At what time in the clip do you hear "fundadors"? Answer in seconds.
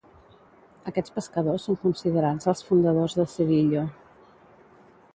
2.71-3.19